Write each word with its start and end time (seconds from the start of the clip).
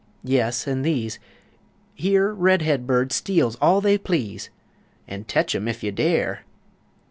Yes, 0.23 0.67
an' 0.67 0.81
these 0.81 1.19
Here 1.93 2.33
red 2.33 2.63
head 2.63 2.87
birds 2.87 3.13
steals 3.13 3.55
all 3.57 3.81
they 3.81 3.99
please, 3.99 4.49
An' 5.07 5.25
tetch 5.25 5.53
'em 5.53 5.67
ef 5.67 5.83
you 5.83 5.91
dare! 5.91 6.43